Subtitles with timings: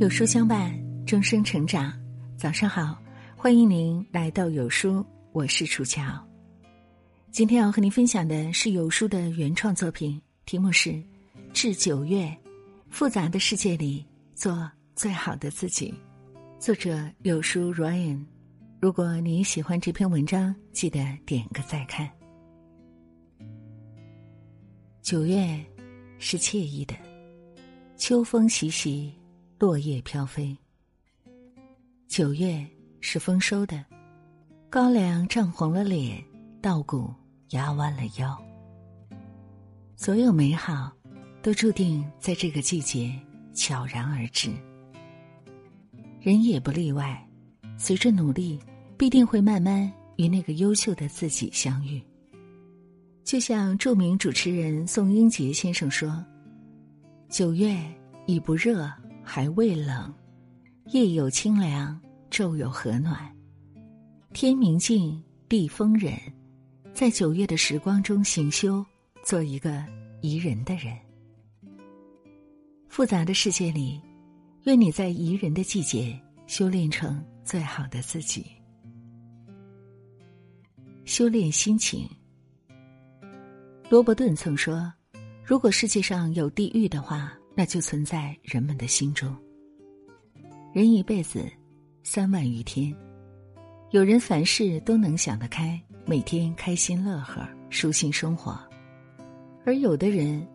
[0.00, 0.72] 有书相伴，
[1.04, 1.92] 终生成长。
[2.36, 2.96] 早上好，
[3.36, 6.04] 欢迎您来到有书，我是楚乔。
[7.32, 10.90] 今天要和您分享的是有书的原创作品，题目是
[11.52, 12.32] 《致九月：
[12.90, 14.06] 复杂的世界里
[14.36, 15.92] 做最好的自己》，
[16.64, 18.24] 作者有书 Ryan。
[18.78, 22.08] 如果你喜欢这篇文章，记得点个再看。
[25.02, 25.58] 九月
[26.20, 26.94] 是惬意的，
[27.96, 29.12] 秋风习习。
[29.58, 30.56] 落叶飘飞。
[32.06, 32.64] 九月
[33.00, 33.84] 是丰收的，
[34.70, 36.22] 高粱涨红了脸，
[36.62, 37.12] 稻谷
[37.50, 38.40] 压弯了腰。
[39.96, 40.92] 所有美好，
[41.42, 43.12] 都注定在这个季节
[43.52, 44.48] 悄然而至。
[46.20, 47.20] 人也不例外，
[47.76, 48.60] 随着努力，
[48.96, 52.00] 必定会慢慢与那个优秀的自己相遇。
[53.24, 56.24] 就像著名主持人宋英杰先生说
[57.28, 57.76] ：“九月
[58.26, 58.88] 已不热。”
[59.28, 60.10] 还未冷，
[60.86, 63.30] 夜有清凉，昼有和暖，
[64.32, 66.14] 天明净，地丰忍，
[66.94, 68.82] 在九月的时光中行修，
[69.22, 69.84] 做一个
[70.22, 70.96] 宜人的人。
[72.88, 74.00] 复杂的世界里，
[74.64, 78.46] 愿你在宜人的季节修炼成最好的自己。
[81.04, 82.08] 修炼心情。
[83.90, 84.90] 罗伯顿曾说
[85.44, 89.36] ：“如果世界上有地狱的话。”那就存在人们的心中。
[90.72, 91.44] 人一辈子
[92.04, 92.94] 三万余天，
[93.90, 98.52] 有人凡事都能想得开，每天开心乐呵，舒心生活；
[99.66, 100.46] 而有的人，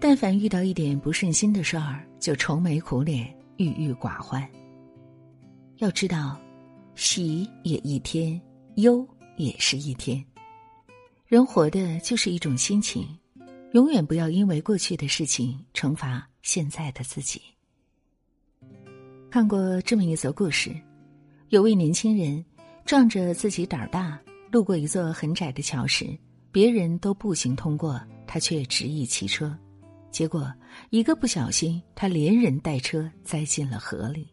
[0.00, 4.44] 但凡遇到一点不顺心的事儿，就愁眉苦脸，郁郁寡欢。
[5.76, 6.36] 要知道，
[6.96, 8.40] 喜也一天，
[8.78, 10.20] 忧也是一天。
[11.28, 13.06] 人活的就是一种心情，
[13.74, 16.28] 永远不要因为过去的事情惩罚。
[16.48, 17.42] 现在的自己，
[19.30, 20.74] 看过这么一则故事：
[21.50, 22.42] 有位年轻人
[22.86, 24.18] 仗着自己胆儿大，
[24.50, 26.18] 路过一座很窄的桥时，
[26.50, 29.54] 别人都步行通过，他却执意骑车。
[30.10, 30.50] 结果
[30.88, 34.26] 一个不小心，他连人带车栽进了河里。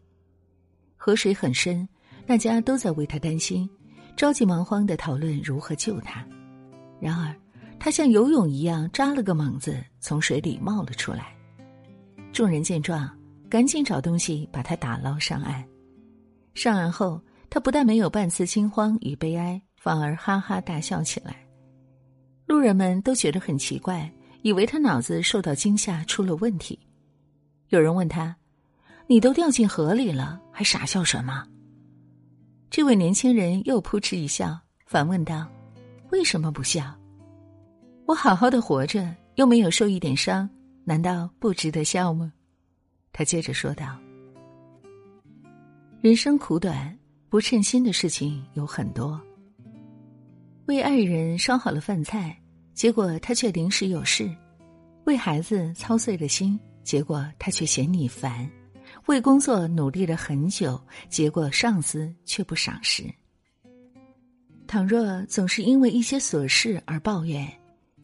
[0.96, 1.86] 河水很深，
[2.26, 3.68] 大家都在为他担心，
[4.16, 6.26] 着急忙慌的讨论如何救他。
[6.98, 7.36] 然而，
[7.78, 11.35] 他像游泳一样扎了个猛子，从水里冒了出来。
[12.36, 13.10] 众人见状，
[13.48, 15.64] 赶紧找东西把他打捞上岸。
[16.52, 21.34] 上岸后，他不但没有半丝惊慌与悲哀，反而哈哈大笑起来。
[22.44, 26.78] 路人们都觉得很奇怪，以为他脑子受到惊吓出了问题。
[27.70, 28.36] 有人问他
[29.08, 31.42] ：“你都掉进河里了，还傻笑什么？”
[32.68, 35.48] 这位年轻人又扑哧一笑，反问道
[36.12, 36.94] ：“为什么不笑？
[38.04, 40.46] 我好好的活着，又没有受一点伤。”
[40.88, 42.32] 难道不值得笑吗？
[43.12, 43.98] 他接着说道
[46.00, 46.96] ：“人生苦短，
[47.28, 49.20] 不称心的事情有很多。
[50.66, 52.40] 为爱人烧好了饭菜，
[52.72, 54.28] 结果他却临时有事；
[55.06, 58.48] 为孩子操碎了心，结果他却嫌你烦；
[59.06, 63.12] 为工作努力了很久，结果上司却不赏识。
[64.68, 67.52] 倘若总是因为一些琐事而抱怨。”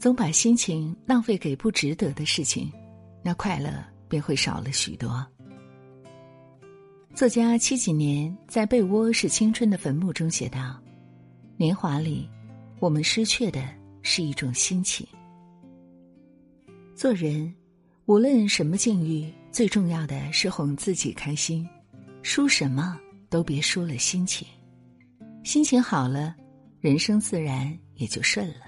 [0.02, 2.72] 总把心情浪费给不值得的事情，
[3.22, 3.72] 那快乐
[4.08, 5.24] 便会少了许多。
[7.14, 10.76] 作家七几年在《被窝是青春的坟墓》中写道
[11.56, 12.28] ：“年华里，
[12.80, 13.62] 我们失去的
[14.02, 15.06] 是一种心情。
[16.96, 17.54] 做人，
[18.06, 21.64] 无论什么境遇，最重要的是哄自己开心。
[22.22, 22.98] 输什么
[23.30, 24.48] 都别输了心情，
[25.44, 26.34] 心情好了，
[26.80, 28.66] 人生自然也就顺了。”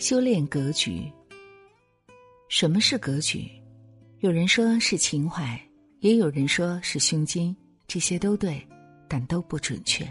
[0.00, 1.12] 修炼格局。
[2.48, 3.46] 什么是格局？
[4.20, 5.60] 有人说是情怀，
[5.98, 7.54] 也有人说是胸襟，
[7.86, 8.66] 这些都对，
[9.06, 10.10] 但都不准确。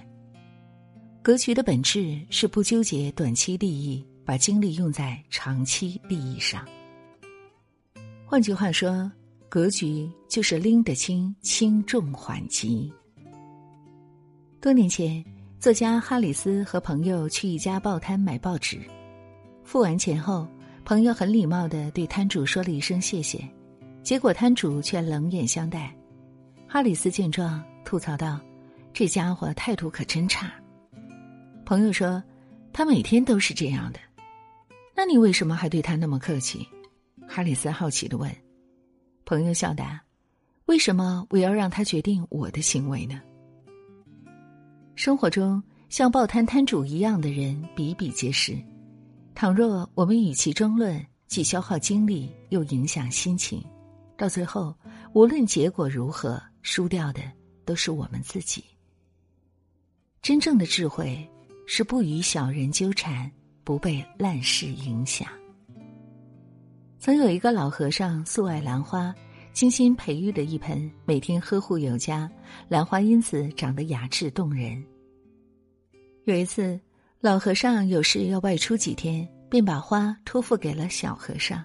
[1.23, 6.63] 格局的本质是不纠结短期利益，把精力用在长期利益上。
[8.27, 9.11] 换句话说，
[9.49, 12.93] 格局就是拎得清轻重缓急。
[14.61, 15.25] 多年前，
[15.59, 18.79] 作家哈里斯和朋友去一家报摊买报纸。
[19.69, 20.47] 付完钱后，
[20.83, 23.47] 朋友很礼貌的对摊主说了一声谢谢，
[24.01, 25.95] 结果摊主却冷眼相待。
[26.67, 28.41] 哈里斯见状吐槽道
[28.91, 30.51] ：“这家伙态度可真差。”
[31.67, 32.23] 朋友说
[32.73, 33.99] ：“他每天都是这样的。”
[34.97, 36.67] 那你为什么还对他那么客气？
[37.27, 38.35] 哈里斯好奇的问。
[39.23, 40.01] 朋友笑答
[40.65, 43.21] ：“为什么我要让他决定我的行为呢？”
[44.97, 48.57] 生活中像报摊摊主一样的人比比皆是。
[49.39, 53.63] 倘若我们与其争论，既消耗精力又影响心情，
[54.17, 54.75] 到最后
[55.13, 57.21] 无论结果如何，输掉的
[57.63, 58.61] 都是我们自己。
[60.21, 61.25] 真正的智慧
[61.65, 63.31] 是不与小人纠缠，
[63.63, 65.25] 不被烂事影响。
[66.97, 69.15] 曾有一个老和尚素爱兰花，
[69.53, 72.29] 精心培育的一盆，每天呵护有加，
[72.67, 74.83] 兰花因此长得雅致动人。
[76.25, 76.77] 有一次，
[77.21, 81.61] 老和尚有事要外出几天，便把花托付给了小和尚。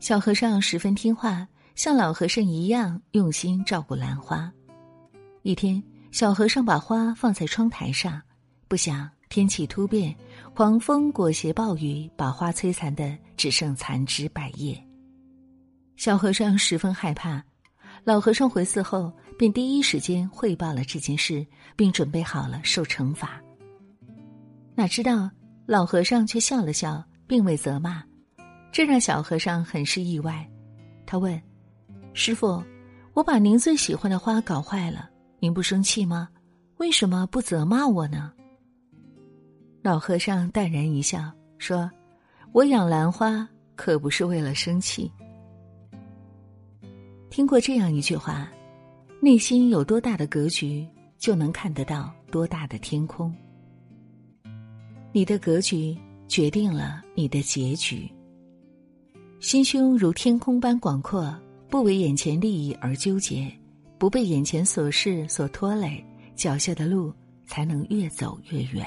[0.00, 4.50] 小和尚十分听话，像老和尚一样用心照顾兰花。
[5.42, 8.22] 一天，小和尚把花放在窗台上，
[8.68, 10.16] 不想天气突变，
[10.54, 14.82] 狂风裹挟暴雨，把花摧残的只剩残枝败叶。
[15.96, 17.44] 小和尚十分害怕，
[18.02, 21.46] 老和尚回寺后便第一时间汇报了这件事，
[21.76, 23.38] 并准备好了受惩罚。
[24.78, 25.28] 哪知道
[25.66, 28.00] 老和尚却笑了笑，并未责骂，
[28.70, 30.48] 这让小和尚很是意外。
[31.04, 31.42] 他问
[32.14, 32.62] ：“师傅，
[33.12, 35.10] 我把您最喜欢的花搞坏了，
[35.40, 36.28] 您不生气吗？
[36.76, 38.32] 为什么不责骂我呢？”
[39.82, 41.28] 老和尚淡然一笑，
[41.58, 41.90] 说
[42.54, 45.10] ：“我养兰花可不是为了生气。”
[47.30, 48.48] 听过这样一句话
[49.20, 50.86] ：“内心有多大的格局，
[51.18, 53.34] 就能看得到多大的天空。”
[55.12, 55.96] 你的格局
[56.28, 58.08] 决定了你的结局。
[59.40, 61.34] 心胸如天空般广阔，
[61.68, 63.50] 不为眼前利益而纠结，
[63.96, 67.12] 不被眼前琐事所拖累，脚下的路
[67.46, 68.86] 才能越走越远。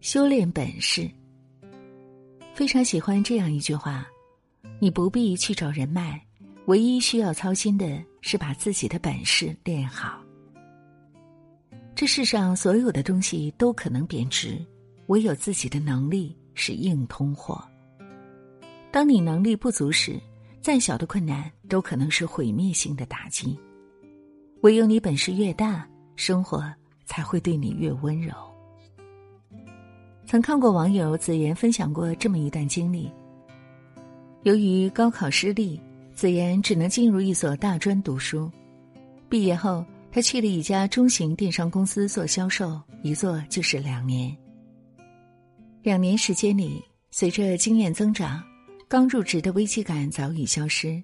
[0.00, 1.10] 修炼本事，
[2.54, 4.06] 非常喜欢这样一句话：
[4.80, 6.20] 你不必去找人脉，
[6.66, 10.23] 唯一需要操心的是把自己的本事练好。
[11.96, 14.60] 这世上所有的东西都可能贬值，
[15.06, 17.62] 唯有自己的能力是硬通货。
[18.90, 20.20] 当你能力不足时，
[20.60, 23.56] 再小的困难都可能是毁灭性的打击。
[24.62, 26.64] 唯有你本事越大，生活
[27.04, 28.34] 才会对你越温柔。
[30.26, 33.08] 曾看过网友子言分享过这么一段经历：
[34.42, 35.80] 由于高考失利，
[36.12, 38.50] 子言只能进入一所大专读书，
[39.28, 39.84] 毕业后。
[40.14, 44.32] 他去了一家中型电商公司做销售，一做就是两年。
[45.82, 46.80] 两年时间里，
[47.10, 48.40] 随着经验增长，
[48.86, 51.02] 刚入职的危机感早已消失，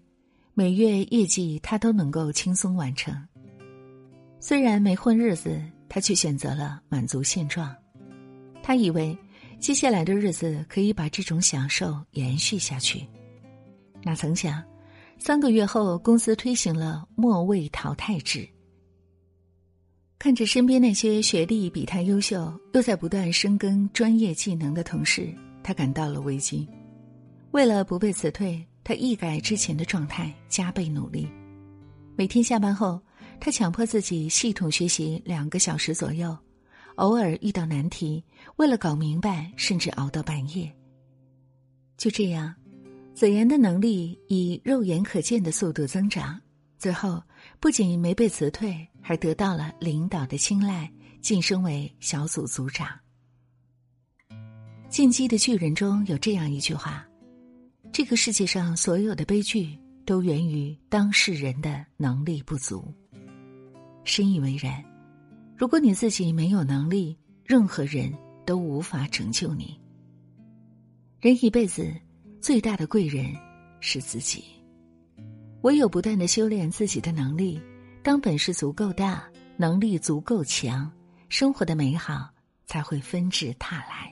[0.55, 3.12] 每月业绩他都能够轻松完成。
[4.39, 7.75] 虽然没混日子，他却选择了满足现状。
[8.62, 9.19] 他以为
[9.59, 13.05] 接下来的日子可以把这种享受延续下去，
[14.05, 14.62] 哪曾想，
[15.19, 18.49] 三个月后公司推行了末位淘汰制。
[20.20, 26.69] 看着身边那些学历比他优秀、又在不断深耕专业技能的同事，他感到了危机。
[27.52, 31.26] 为了不被辞退，他一改之前的状态，加倍努力。
[32.17, 33.00] 每天下班后，
[33.40, 36.37] 他强迫自己系统学习两个小时左右，
[36.96, 38.23] 偶尔遇到难题，
[38.56, 40.70] 为了搞明白，甚至熬到半夜。
[41.96, 42.55] 就这样，
[43.14, 46.38] 子言的能力以肉眼可见的速度增长，
[46.81, 47.23] 最后
[47.61, 48.85] 不仅没被辞退。
[49.03, 50.88] 还得到了领导的青睐，
[51.21, 52.87] 晋升为小组组长。
[54.88, 57.04] 进击的巨人中有这样一句话
[57.90, 62.95] ：“这个世界上所有的悲剧都源于当事人的能力不足。”
[64.04, 64.85] 深以为然。
[65.57, 68.12] 如果你自己没有能力，任何人
[68.47, 69.81] 都无法拯救你。
[71.21, 71.90] 人一辈子
[72.40, 73.35] 最大的贵人
[73.81, 74.45] 是自己，
[75.62, 77.61] 唯有不断的修炼自己的能力。
[78.02, 79.23] 当本事足够大，
[79.57, 80.90] 能力足够强，
[81.29, 82.31] 生活的美好
[82.67, 84.11] 才会纷至沓来。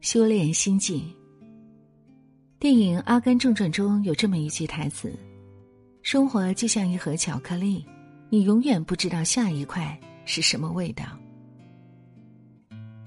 [0.00, 1.04] 修炼心境。
[2.58, 5.16] 电影《阿甘正传》中有这么一句台词
[6.02, 7.86] ：“生活就像一盒巧克力，
[8.28, 11.04] 你永远不知道下一块是什么味道。”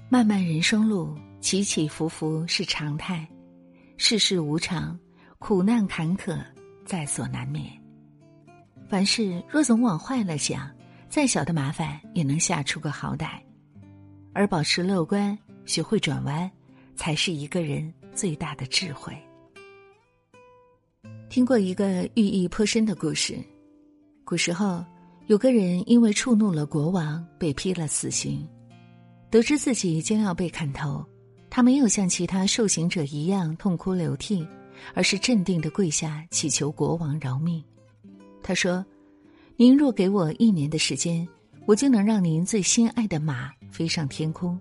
[0.08, 3.28] 漫漫人生路，起起伏伏是常态，
[3.96, 4.98] 世事无常，
[5.46, 6.42] 苦难坎坷
[6.86, 7.70] 在所难免。
[8.88, 10.70] 凡事若总往坏了想，
[11.10, 13.38] 再小的麻烦也能吓出个好歹。
[14.32, 16.50] 而保持乐观，学会转弯，
[16.96, 19.14] 才是一个人最大的智慧。
[21.28, 23.36] 听过一个寓意颇深的故事：
[24.24, 24.82] 古时候，
[25.26, 28.48] 有个人因为触怒了国王，被批了死刑。
[29.28, 31.04] 得知自己将要被砍头，
[31.50, 34.48] 他没有像其他受刑者一样痛哭流涕，
[34.94, 37.62] 而是镇定的跪下祈求国王饶命。
[38.42, 38.84] 他说
[39.56, 41.26] ：“您若给我一年的时间，
[41.66, 44.58] 我就能让您最心爱的马飞上天空。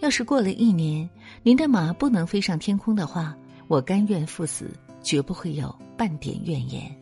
[0.00, 1.08] 要是过了一年，
[1.42, 4.70] 您的马不能飞上天空的话，我甘愿赴死，
[5.02, 6.94] 绝不会有半点怨言。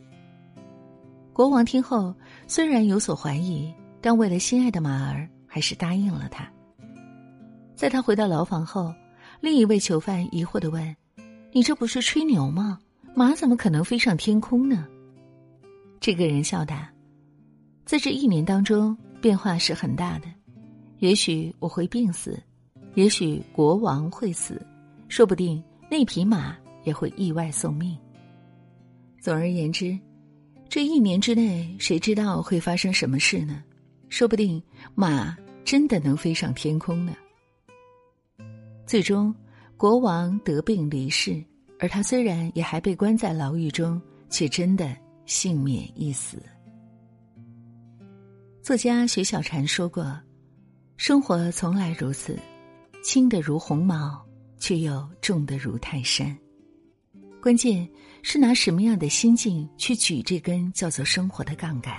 [1.32, 2.14] 国王听后
[2.46, 6.48] 虽然有所怀疑，但为了心爱的马儿，还是答应了他。
[7.74, 8.94] 在他回到牢房后，
[9.40, 10.96] 另一位囚犯疑惑的问
[11.54, 12.80] ：“你这不是吹牛吗？
[13.14, 14.88] 马怎么可能飞上天空呢？”
[16.00, 16.92] 这个人笑答
[17.86, 20.26] ：“在这一年当中，变化是很大的。
[20.98, 22.42] 也许我会病死，
[22.94, 24.60] 也许国王会死，
[25.08, 27.96] 说不定那匹马也会意外送命。
[29.20, 29.96] 总而言之，
[30.68, 33.62] 这一年之内，谁知道会发生什么事呢？
[34.08, 34.60] 说不定
[34.96, 37.14] 马真的能飞上天空呢。”
[38.84, 39.32] 最终，
[39.76, 41.42] 国王得病离世，
[41.78, 44.96] 而他虽然也还被关在牢狱中，却真的。
[45.26, 46.36] 幸免一死。
[48.62, 50.20] 作家徐小婵说过
[50.98, 52.38] ：“生活从来如此，
[53.02, 54.22] 轻的如鸿毛，
[54.58, 56.36] 却又重的如泰山。
[57.40, 57.88] 关键
[58.22, 61.94] 是拿什么样的心境去举这根叫做生活的杠杆。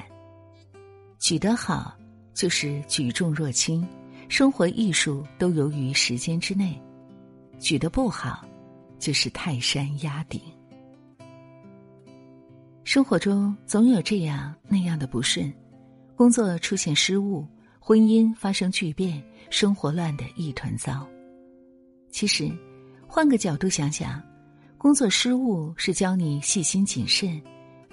[1.18, 1.98] 举得好，
[2.32, 3.84] 就是举重若轻，
[4.30, 6.80] 生活艺术都由于时间之内；
[7.60, 8.46] 举得不好，
[9.00, 10.42] 就是泰山压顶。”
[12.84, 15.52] 生活中总有这样那样的不顺，
[16.16, 17.46] 工作出现失误，
[17.80, 21.08] 婚姻发生巨变，生活乱得一团糟。
[22.12, 22.52] 其实，
[23.08, 24.22] 换个角度想想，
[24.78, 27.42] 工作失误是教你细心谨慎，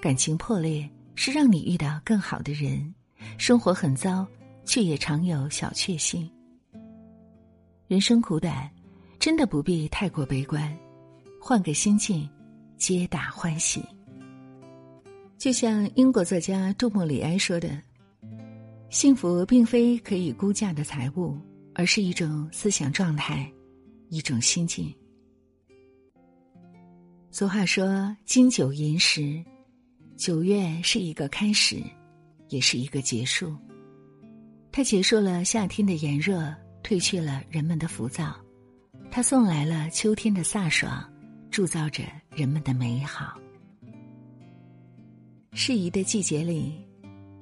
[0.01, 2.95] 感情破裂是让你遇到更好的人，
[3.39, 4.27] 生活很糟，
[4.65, 6.31] 却也常有小确幸。
[7.89, 8.71] 人生苦短，
[9.23, 10.77] 真的不必太过悲观，
[11.41, 12.29] 换个心境，
[12.77, 13.81] 皆大欢喜。
[15.39, 17.81] 就像英国作家杜莫里埃说的
[18.91, 21.39] ：“幸福并非可以估价的财物，
[21.73, 23.49] 而是一种思想状态，
[24.09, 24.93] 一种心境。”
[27.31, 29.41] 俗话说：“金九银十，
[30.17, 31.81] 九月是一个开始，
[32.49, 33.57] 也是一个结束。
[34.73, 36.53] 它结束了夏天的炎热，
[36.83, 38.35] 褪去了人们的浮躁，
[39.15, 41.07] 它送来了秋天的飒爽，
[41.51, 42.03] 铸造着
[42.35, 43.39] 人们的美好。”
[45.53, 46.73] 适宜的季节里，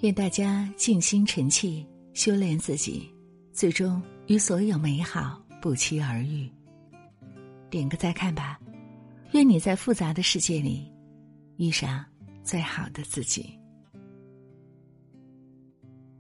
[0.01, 3.09] 愿大家静心沉气，修炼自己，
[3.53, 6.51] 最终与所有美好不期而遇。
[7.71, 8.59] 点个再看吧，
[9.31, 10.91] 愿你在复杂的世界里
[11.57, 12.05] 遇上
[12.43, 13.60] 最好的自己。